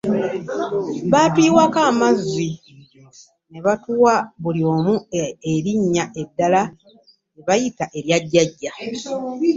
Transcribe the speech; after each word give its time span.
Baatuyiwako 1.11 1.79
amazzi 1.91 2.47
ne 3.49 3.59
batuwa 3.65 4.13
buli 4.41 4.61
omu 4.75 4.93
erinnya 5.53 6.05
eddala 6.21 6.61
lye 7.33 7.41
baayita 7.47 7.85
erya 7.97 8.17
jjajja. 8.23 8.71